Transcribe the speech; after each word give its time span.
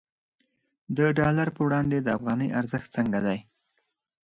د 0.97 0.99
ډالر 1.17 1.47
پر 1.55 1.61
وړاندې 1.65 1.97
د 2.01 2.07
افغانۍ 2.17 2.49
ارزښت 2.59 2.87
څنګه 2.97 3.19
دی؟ 3.25 3.39